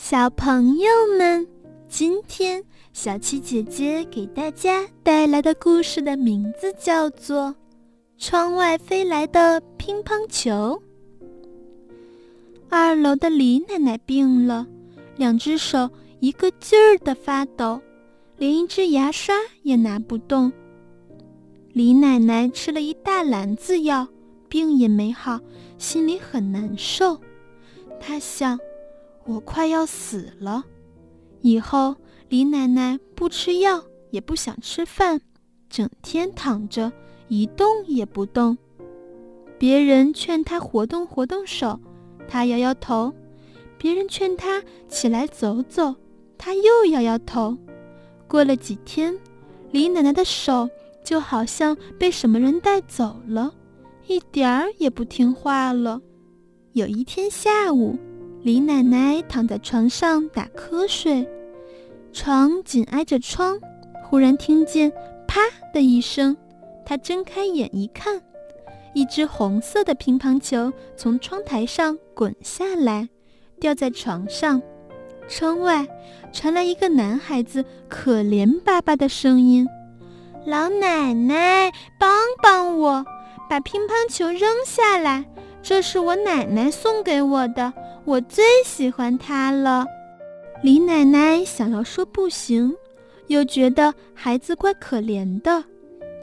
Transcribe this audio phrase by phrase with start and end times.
[0.00, 1.46] 小朋友们，
[1.88, 2.62] 今天
[2.92, 7.46] 小七姐姐给大家带来的故事的名字叫做
[8.16, 10.80] 《窗外飞来的乒乓球》。
[12.70, 14.68] 二楼的李奶奶病了，
[15.16, 15.90] 两只手
[16.20, 17.80] 一个劲儿的发抖，
[18.36, 20.50] 连一支牙刷也拿不动。
[21.72, 24.06] 李奶奶吃了一大篮子药，
[24.48, 25.40] 病也没好，
[25.76, 27.18] 心里很难受。
[28.00, 28.56] 她想。
[29.28, 30.64] 我快要死了，
[31.42, 31.94] 以后
[32.30, 35.20] 李奶奶不吃药，也不想吃饭，
[35.68, 36.90] 整天躺着
[37.28, 38.56] 一动也不动。
[39.58, 41.78] 别人劝她活动活动手，
[42.26, 43.12] 她摇摇头；
[43.76, 45.94] 别人劝她起来走走，
[46.38, 47.54] 她又摇摇头。
[48.26, 49.14] 过了几天，
[49.70, 50.70] 李奶奶的手
[51.04, 53.52] 就好像被什么人带走了，
[54.06, 56.00] 一点儿也不听话了。
[56.72, 57.98] 有一天下午。
[58.42, 61.28] 李奶奶躺在床上打瞌睡，
[62.12, 63.58] 床紧挨着窗。
[64.04, 64.92] 忽然听见
[65.26, 65.40] “啪”
[65.74, 66.36] 的一声，
[66.86, 68.22] 她睁开眼一看，
[68.94, 73.08] 一只红色的乒乓球从窗台上滚下来，
[73.58, 74.62] 掉在床上。
[75.28, 75.86] 窗外
[76.32, 79.68] 传来一个男孩子可怜巴巴的声音
[80.46, 82.08] ：“老奶奶，帮
[82.40, 83.04] 帮我，
[83.50, 85.24] 把乒乓球扔下来，
[85.60, 87.74] 这是我奶奶送给我的。”
[88.08, 89.84] 我最喜欢它了，
[90.62, 92.74] 李奶奶想要说不行，
[93.26, 95.62] 又觉得孩子怪可怜的，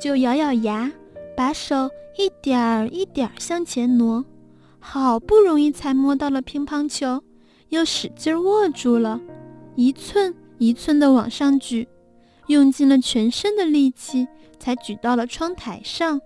[0.02, 0.92] 就咬咬牙，
[1.38, 4.26] 把手一点儿一点儿向前挪，
[4.80, 7.22] 好不容易才摸到了乒乓球，
[7.70, 9.22] 又使劲握住了，
[9.76, 11.88] 一寸一寸地往上举，
[12.48, 14.28] 用尽了全身的力气
[14.58, 16.20] 才举到了窗台上。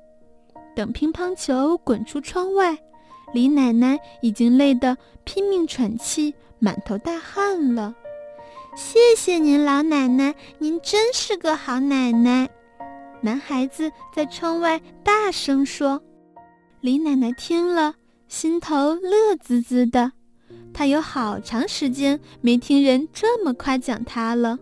[0.73, 2.77] 等乒乓球滚出窗外。
[3.33, 7.95] 李奶奶已经累得拼命喘气，满头大汗了。
[8.75, 12.49] 谢谢您，老奶奶，您真是个好奶奶。
[13.21, 16.01] 男孩子在窗外大声说。
[16.81, 17.95] 李奶奶听了，
[18.29, 20.13] 心头乐滋滋的。
[20.73, 24.57] 她有好长时间没听人这么夸奖她了。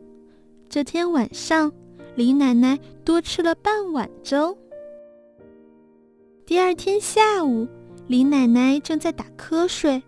[0.68, 1.72] 这天晚上，
[2.16, 4.58] 李奶奶多吃了半碗粥。
[6.46, 7.68] 第二天下午。
[8.08, 10.02] 李奶奶正在打瞌睡，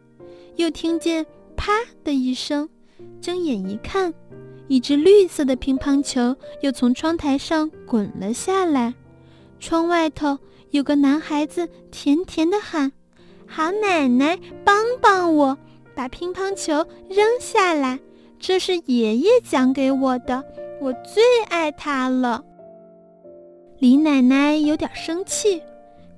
[0.56, 1.26] 又听见
[1.58, 2.70] “啪”的一声，
[3.20, 4.14] 睁眼一看，
[4.70, 8.94] 一只绿色的乒乓球又从窗台上滚了下来。
[9.60, 10.38] 窗外头
[10.72, 12.90] 有个男孩子甜甜的喊
[13.46, 15.58] ：“好奶奶，帮帮我，
[15.94, 16.76] 把乒乓球
[17.10, 18.00] 扔下来，
[18.40, 20.42] 这是爷爷讲给我的，
[20.80, 22.42] 我最爱它了。”
[23.80, 25.62] 李奶奶有点生气。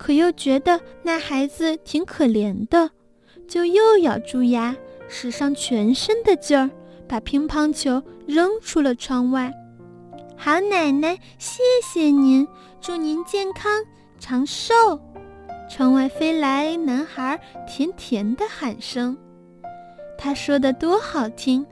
[0.01, 2.89] 可又觉得那孩子挺可怜的，
[3.47, 4.75] 就又咬住牙，
[5.07, 6.72] 使上全身的劲儿，
[7.07, 9.53] 把乒乓球扔出了窗外。
[10.35, 12.47] 好奶奶，谢谢您，
[12.81, 13.72] 祝您健康
[14.19, 14.73] 长寿。
[15.69, 19.16] 窗外飞来男孩甜甜的喊声，
[20.17, 21.63] 他说的多好听，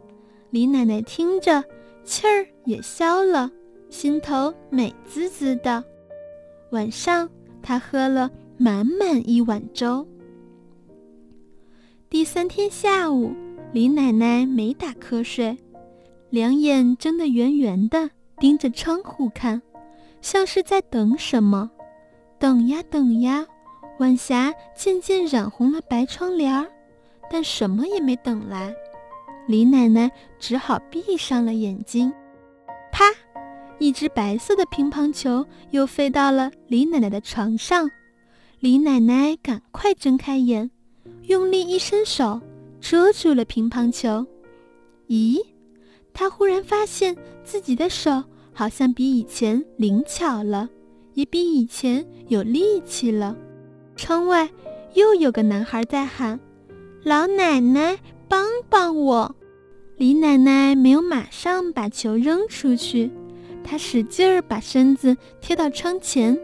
[0.51, 1.63] 李奶奶听着
[2.03, 3.49] 气儿也消了，
[3.89, 5.83] 心头美滋滋的。
[6.69, 7.27] 晚上。
[7.61, 10.07] 他喝了满满一碗粥。
[12.09, 13.33] 第三天下午，
[13.71, 15.57] 李奶奶没打瞌睡，
[16.29, 19.61] 两眼睁得圆圆的，盯着窗户看，
[20.21, 21.69] 像是在等什么。
[22.39, 23.45] 等呀等呀，
[23.99, 26.67] 晚霞渐渐染红了白窗帘儿，
[27.29, 28.73] 但什么也没等来。
[29.47, 32.11] 李奶奶只好闭上了眼睛。
[32.91, 33.05] 啪！
[33.79, 37.89] 一只白色的乒乓球又飞到了李奶奶的床上，
[38.59, 40.69] 李奶奶赶快睁开眼，
[41.23, 42.41] 用力一伸手
[42.81, 44.25] 遮住了乒乓球。
[45.07, 45.41] 咦，
[46.13, 50.69] 她忽然发现自己的手好像比以前灵巧了，
[51.13, 53.35] 也比以前有力气了。
[53.95, 54.49] 窗外
[54.93, 56.37] 又有个男孩在喊
[57.03, 59.35] ：“老奶奶，帮帮我！”
[59.95, 63.09] 李奶奶没有马上把球扔出去。
[63.63, 66.37] 他使劲儿把身子贴到窗前，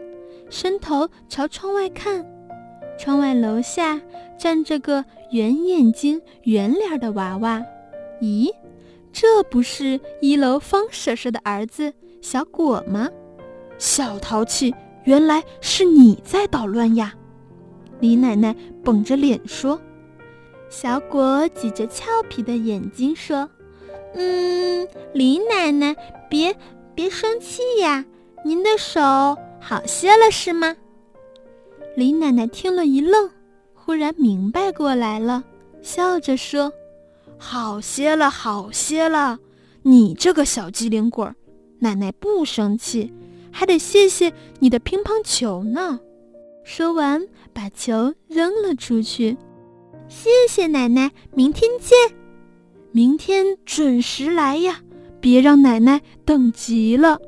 [0.48, 2.24] 伸头朝窗外看。
[2.98, 4.00] 窗外楼下
[4.38, 7.62] 站着个圆眼睛、圆脸的娃娃。
[8.22, 8.48] 咦，
[9.12, 11.92] 这不是一楼方婶婶的儿子
[12.22, 13.10] 小果吗？
[13.76, 14.74] 小淘气，
[15.04, 17.14] 原来是你在捣乱呀！
[18.00, 19.80] 李奶奶绷着脸说。
[20.68, 23.48] 小果挤着俏皮的眼睛说
[24.16, 25.94] ：“嗯，李奶奶，
[26.30, 26.56] 别。”
[26.96, 28.06] 别生气呀，
[28.42, 29.00] 您的手
[29.60, 30.74] 好些了是吗？
[31.94, 33.30] 李奶奶听了一愣，
[33.74, 35.44] 忽然明白过来了，
[35.82, 36.72] 笑着说
[37.36, 39.38] ：“好些了，好些了。
[39.82, 41.28] 你这个小机灵鬼，
[41.80, 43.12] 奶奶不生气，
[43.52, 46.00] 还得谢谢你的乒乓球呢。
[46.64, 49.36] 说完，把球扔了出去。
[50.08, 52.16] 谢谢奶奶，明天见。
[52.90, 54.80] 明天准时来呀，
[55.26, 57.18] 别让奶奶等急了。